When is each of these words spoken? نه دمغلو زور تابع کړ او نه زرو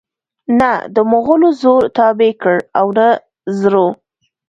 نه 0.59 0.71
دمغلو 0.95 1.49
زور 1.61 1.81
تابع 1.97 2.31
کړ 2.41 2.57
او 2.79 2.87
نه 2.97 3.07
زرو 3.59 3.87